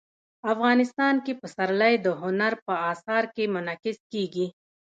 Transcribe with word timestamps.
افغانستان 0.53 1.15
کې 1.25 1.33
پسرلی 1.41 1.93
د 2.05 2.07
هنر 2.21 2.53
په 2.65 2.73
اثار 2.91 3.23
کې 3.35 3.43
منعکس 3.53 3.97
کېږي. 4.11 4.47